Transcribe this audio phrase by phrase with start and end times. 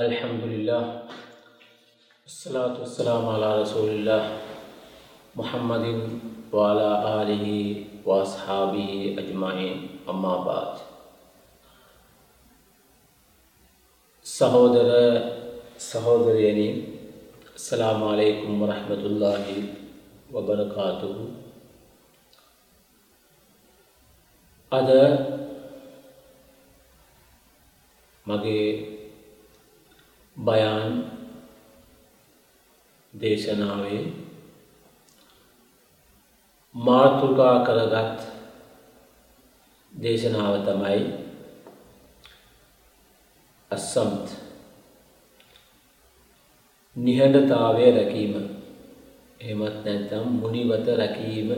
[0.00, 1.02] الحمد لله
[2.26, 4.22] الصلاة والسلام على رسول الله
[5.36, 5.86] محمد
[6.52, 6.90] وعلى
[7.22, 7.46] آله
[8.04, 10.72] وأصحابه أجمعين أما بعد.
[14.22, 14.88] سهودر
[15.76, 16.84] سهودر يعني
[17.54, 19.44] السلام عليكم ورحمة الله
[20.32, 21.16] وبركاته
[24.72, 25.00] هذا
[28.28, 28.89] മകേ
[30.50, 30.92] බයන්
[33.14, 34.02] දේශනාවේ
[36.74, 38.28] මාතෘකා කරගත්
[39.92, 41.02] දේශනාව තමයි
[43.70, 44.26] අස්සම්ත්
[46.96, 48.34] නිහඬතාවය රැකීම.
[49.40, 51.50] එහෙමත් නැත්නම් මුනිවත රැකීම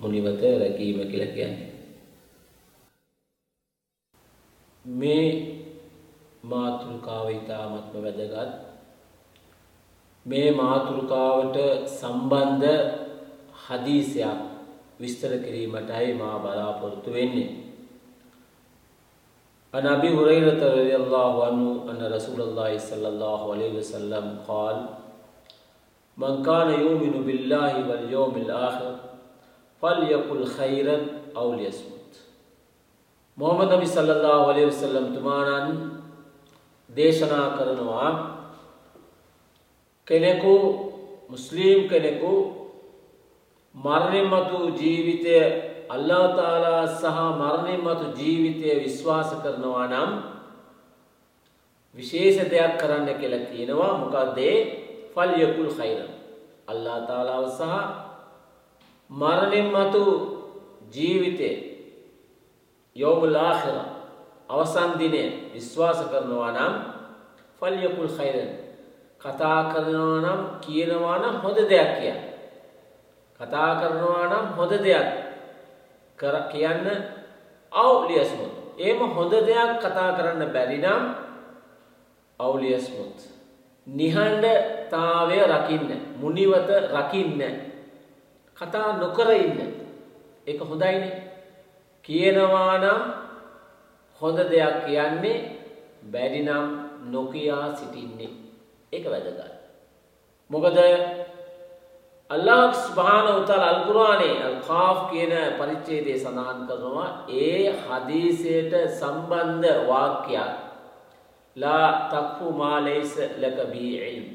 [0.00, 1.72] මුනිවත රැකීම කියලා කියන්නේ.
[4.84, 5.61] මේ
[6.43, 8.53] මාතෘකාව ඉතාමත්ම වැදගත්
[10.25, 11.57] මේ මාතෘකාවට
[11.89, 12.75] සම්බන්ධ
[13.63, 14.39] හදීසයක්
[14.99, 17.49] විස්තර කිරීමටයි මා බලාපොරොත්තු වෙන්නේ
[19.73, 24.77] عن أبي هريرة رضي الله عنه أن رسول الله صلى الله عليه وسلم قال
[26.17, 28.95] من كان يؤمن بالله واليوم الآخر
[29.81, 30.97] فليقل خيرا
[31.35, 32.13] أو ليصمت
[33.37, 35.90] මොහමද නබි සල්ලල්ලාහු අලයිහි වසල්ලම් තුමාණන්
[36.96, 38.10] දේශනා කරනවා.
[40.08, 40.54] කෙනෙකු
[41.30, 42.32] මුස්ලිම් කෙනෙකු
[43.74, 45.36] මරණින් මතු ජීවිතය
[45.88, 50.10] අල්ලා තාලා සහ මරණින් මතු ජීවිතය විශ්වාස කරනවා නම්
[51.94, 53.92] විශේෂ දෙයක් කරන්න කියලා කියනවා.
[54.02, 54.56] මොකක්දේ
[55.14, 56.12] ෆල්යකුල් khairan
[56.68, 57.62] අල්ලා තාලාව සහ
[59.10, 60.04] මරණින් මතු
[60.94, 61.50] ජීවිතය
[62.96, 63.91] යෝමුල් ආඛිර.
[64.52, 66.74] අවසන් දිනේ විශ්වාස කරනවා නම්
[67.58, 68.50] ෆල්යකුල් khairan
[69.20, 72.20] කතා කරනවා නම් කියනවා නම් හොඳ දෙයක් කියන්න.
[73.40, 75.08] කතා කරනවා නම් හොඳ දෙයක්
[76.18, 76.86] කර කියන්න
[77.72, 81.02] අවුලියස්මුත් ඒම හොඳ දෙයක් කතා කරන්න බැරි නම්
[82.40, 83.18] අවුලියස්මුත්
[83.86, 87.40] නිහඬතාවය රකින්න මුනිවත රකින්න
[88.58, 89.58] කතා නොකර ඉන්න.
[90.46, 91.14] ඒක හොඳයිනේ.
[92.04, 93.00] කියනවා නම්
[94.22, 95.38] හොඳ දෙයක් කියන්නේ
[96.04, 96.66] බැරි නම්
[97.06, 98.32] නොකියා සිටින්නේ.
[98.92, 99.40] ඒක වැදගත්.
[100.50, 100.78] මොකද
[102.30, 107.10] අල්ලාහ් සුබ්හානහු තාලා අල් කුර්ආනයේ අල් කාෆ් කියන පරිච්ඡේදයේ සඳහන් කරනවා.
[107.28, 110.52] ඒ හදීසයට සම්බන්ධ වාක්‍යයක්.
[111.56, 114.26] ලා තක්ෆු මා ලයිස ලක බි ඉල්ම්.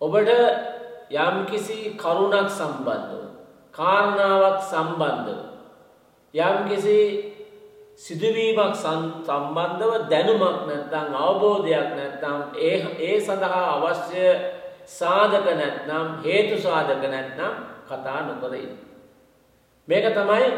[0.00, 0.30] ඔබට
[1.10, 3.22] යම්කිසි කරුණක් සම්බන්ධව
[3.74, 5.40] කාරණාවක් සම්බන්ධව
[6.34, 6.98] යම්කිසි
[7.96, 14.26] සිදුවීමක් සම්බන්ධව දැනුමක් නැත්නම් අවබෝධයක් නැත්නම් ඒ ඒ සඳහා අවශ්‍ය
[14.90, 17.54] සාධක නැත්නම් හේතු සාධක නැත්නම්
[17.86, 18.74] කතා නොකර ඉන්න.
[19.88, 20.48] මේක තමයි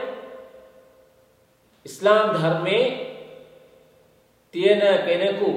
[1.86, 2.86] ඉස්ලාම් ධර්මයේ
[4.54, 5.50] තියෙන කෙනෙකු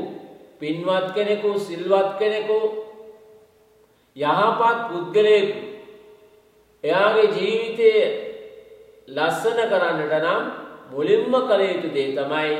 [0.60, 2.60] පින්වත් කෙනෙකු සිල්වත් කෙනෙකු
[4.16, 5.60] යහපත් පුද්ගලයෙකු
[6.84, 7.92] එයාගේ ජීවිතය
[9.08, 10.44] ලස්සන කරන්නට නම්
[10.90, 12.52] මුලින්ම කළ යුතු දේ තමයි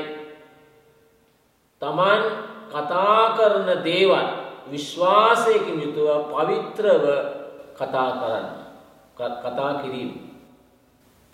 [1.82, 2.22] තමන්
[2.68, 4.26] කතා කරන දේවල්
[4.68, 7.04] විශ්වාසයකින් යුතුව පවිත්‍රව
[7.74, 8.48] කතා කරන්න
[9.16, 10.10] කතා කිරීම.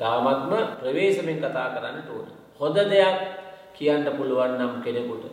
[0.01, 2.29] තාමත්ම ප්‍රවේශමෙන් කතා කරන්නට ඕන.
[2.61, 3.17] හොඳ දෙයක්
[3.75, 5.25] කියන්න පුළුවන් නම් කෙනෙකුට.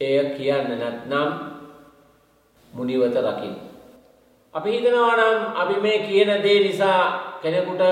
[0.00, 1.28] එය කියන්න නැත්නම්
[2.72, 3.56] මුනිවත රකින්න.
[4.54, 7.82] අපි හිතනවා නම් අපි මේ කියන දේ නිසා කෙනෙකුට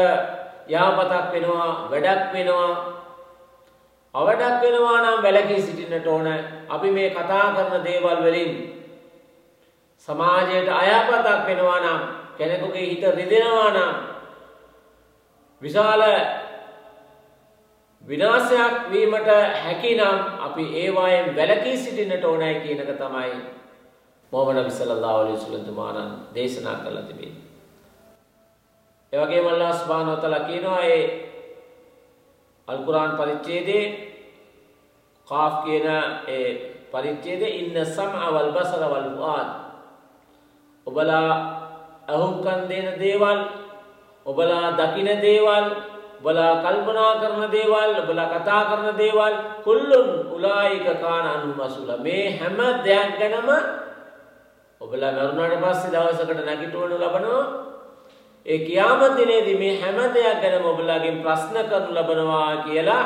[0.68, 2.70] යහපතක් වෙනවා වැඩක් වෙනවා
[4.14, 6.28] අවඩක් වෙනවා නම් වැලකී සිටින්නට ඕන
[6.68, 8.52] අපි මේ කතා කරන දේවල් වලින්
[10.08, 12.00] සමාජයට අයහපතක් වෙනවා නම්
[12.38, 13.94] කෙනෙකුගේ හිත රිදෙනවා නම්
[15.62, 16.02] විශාල
[18.04, 23.32] විනාශයක් වීමට හැකි නම් අපි ඒවායෙන් වැළකී සිටින්නට ඕනයි කියන එක තමයි
[24.32, 27.45] මොහමඩ් නබි සල්ලල්ලාහු අලයිහි වසල්ලම් තුමාණන් දේශනා කළා තිබෙන්නේ.
[29.12, 31.02] ඒ වගේම අල්ලාහ් සුබ්හානහු වතාලා කියනවා ඒ
[32.68, 33.84] අල් කුර්ආන් පරිච්ඡේදයේ
[35.28, 35.86] කාෆ් කියන
[36.28, 36.48] ඒ
[36.92, 39.48] පරිච්ඡේදයේ ඉන්න සම්අ වල් බසර වල් ෆුආද්.
[40.86, 41.30] ඔබලා
[42.06, 43.38] අහුම්කන් දෙන දේවල්
[44.26, 45.66] ඔබලා දකින දේවල්
[46.18, 52.58] ඔබලා කල්පනා කරන දේවල් ඔබලා කතා කරන දේවල් කුල්ලුන් උලායික කාන අනු මසුල මේ හැම
[52.82, 53.48] දෙයක් ගැනම
[54.80, 57.66] ඔබලා මරුණාට පස්සේ දවසකට නැගිටවනු ලබනවා.
[58.46, 63.04] ඒ කියාමත් දිනේදී මේ හැම දෙයක් ගැනම ඔබලාගෙන් ප්‍රශ්න කරනු ලබනවා කියලා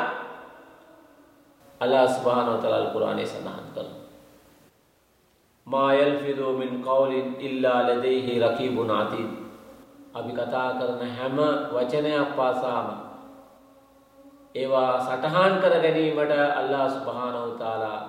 [1.81, 4.01] අල්ලාහ් සුබ්හානහු වතාලා කුර්ආනයේ සඳහන් කරනවා
[5.67, 9.31] මා යල්ෆිදු මින් කවුලින් ඉල්ලා ලදයිහි රකීබුන් අතීද්
[10.13, 11.37] අපි කතා කරන හැම
[11.71, 12.87] වචනයක් පාසාම
[14.55, 17.99] ඒවා සටහන් කර ගැනීමට අල්ලා සුබ්හානහු තාලා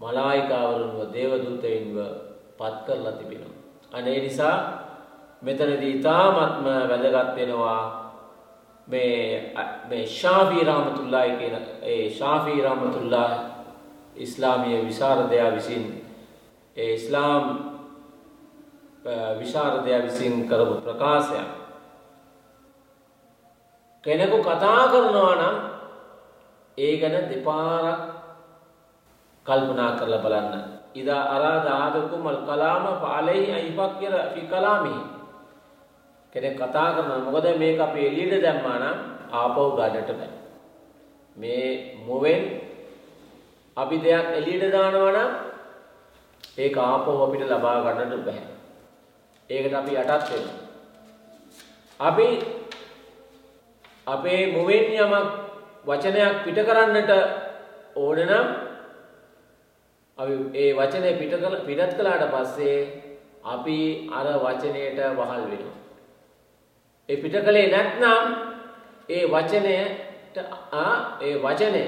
[0.00, 1.98] මලායිකාවරුන්ව දේවදූතයින්ව
[2.58, 3.54] පත් කරලා තිබෙනවා.
[3.92, 4.56] අනේ නිසා
[5.42, 7.82] මෙතනදී ඊ타ත්ම වැදගත් වෙනවා
[8.88, 9.54] මේ
[9.88, 13.30] මේ ශාෆී රහමතුල්ලාහි කියන ඒ ශාෆී රහමතුල්ලාහ
[14.16, 15.84] ඉස්ලාමීය විශාරදයා විසින්
[16.76, 17.44] ඒ ඉස්ලාම්
[19.38, 21.48] විශාරදයා විසින් කරපු ප්‍රකාශයක්
[24.04, 25.56] කෙනෙකු කතා කරනවා නම්
[26.78, 28.00] ඒ ගැන දෙපාරක්
[29.46, 30.64] කල්පනා කරලා බලන්න.
[30.94, 34.96] ඉදා අරාද ආදකුම් අල් කලාම ෆාලයි අයිෆක්කිර ෆි කලාමි.
[36.34, 38.96] කෙනෙක් කතා කරනවා මොකද මේක අපි එළියට දැම්මා නම්
[39.32, 40.30] ආපහු ගන්නට බෑ.
[41.36, 41.66] මේ
[42.06, 42.42] මොවෙන්
[43.76, 45.30] අපි දෙයක් එළියට දානවා නම්
[46.58, 48.42] ඒක ආපහු අපිට ලබා ගන්නට බෑ.
[49.50, 50.58] ඒකට අපි යටත් වෙනවා.
[52.00, 52.28] අපි
[54.06, 55.28] අපේ මුවෙන් යමක්
[55.86, 57.12] වචනයක් පිට කරන්නට
[57.96, 58.46] ඕන නම්
[60.18, 62.76] අපි ඒ වචනය පිට කළ පිටත් කළාට පස්සේ
[63.46, 63.78] අපි
[64.10, 65.83] අර වචනයට වහල් වෙනවා.
[67.08, 68.24] ඒ පිට කළේ නැත්නම්
[69.08, 70.36] ඒ වචනයට
[71.20, 71.84] ඒ වචනය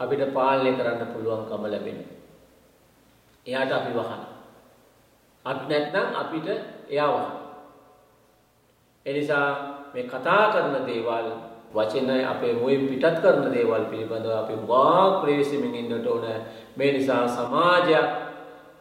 [0.00, 2.12] අපිට පාලනය කරන්න පුළුවන්කම ලැබෙනවා.
[3.46, 4.22] එයාට අපි වහන.
[5.44, 6.48] අත් නැත්නම් අපිට
[6.88, 7.32] එයා වහන.
[9.06, 9.48] එනිසා
[9.94, 11.28] මේ කතා කරන දේවල්
[11.70, 16.26] වචන අපේ මුවින් පිටත් කරන දේවල් පිළිබඳව අපි වාක් ප්‍රවේශමින් ඉන්නට ඕන
[16.76, 18.08] මේ නිසා සමාජයක්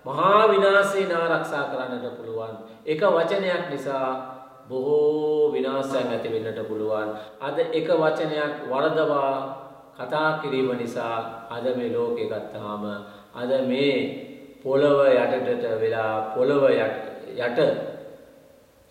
[0.05, 2.55] මහා විනාශයෙන් ආරක්ෂා කරන්නට පුළුවන්
[2.85, 4.09] එක වචනයක් නිසා
[4.69, 7.09] බොහෝ විනාශයන් ඇති වෙන්නට පුළුවන්.
[7.39, 9.33] අද එක වචනයක් වරදවා
[9.95, 12.83] කතා කිරීම නිසා අද මේ ලෝකේ ගත්තාම
[13.33, 13.97] අද මේ
[14.63, 16.63] පොළව යටට වෙලා පොළව
[17.39, 17.59] යට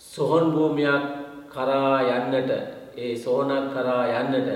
[0.01, 1.03] සොහන් භූමියක්
[1.49, 2.51] කරා යන්නට
[2.95, 4.51] ඒ සෝනක් කරා යන්නට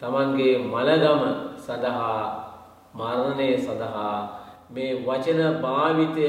[0.00, 1.22] තමන්ගේ මළගම
[1.58, 2.20] සඳහා
[2.94, 4.16] මරණය සඳහා
[4.70, 6.26] මේ වචන භාවිතය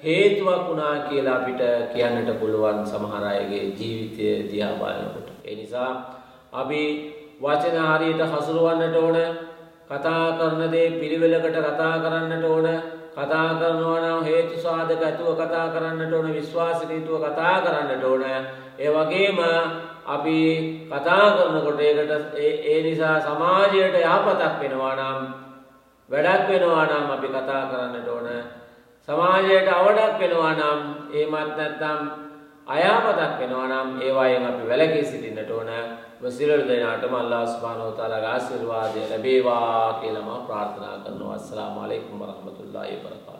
[0.00, 1.62] හේතුවක් වුණා කියලා අපිට
[1.92, 5.28] කියන්නට පුළුවන් සමහර අයගේ ජීවිතය දිහා බලනකොට.
[5.44, 5.90] ඒ නිසා
[6.52, 6.82] අපි
[7.40, 9.18] වචන හරියට හසුරවන්නට ඕන
[9.88, 12.68] කතා කරන දේ පිළිවෙලකට කතා කරන්නට ඕන
[13.14, 18.24] කතා කරනවා නම් හේතු සාධක ඇතුව කතා කරන්නට ඕන විශ්වාසනීයව කතා කරන්නට ඕන
[18.78, 19.38] ඒ වගේම
[20.08, 20.38] අපි
[20.88, 25.20] කතා කරනකොට ඒකට ඒ නිසා සමාජයට යහපතක් වෙනවා නම්
[26.08, 28.28] වැඩක් වෙනවා නම් අපි කතා කරන්නට ඕන
[29.08, 30.80] සමාජයට අවඩක් වෙනවා නම්
[31.12, 32.00] එහෙමත් නැත්නම්
[32.66, 35.70] අයහපතක් වෙනවා නම් ඒවායෙන් අපි වැළකී සිටින්නට ඕන
[36.30, 41.34] සියලු දෙනාටම අල්ලාහ් සුබ්හානහු තාලාගේ ආශිර්වාදය ලැබේවා කියලා මම ප්‍රාර්ථනා කරනවා.
[41.34, 43.37] අස්සලාමු අලයිකුම් වරහමතුල්ලාහි වබරකාතුහු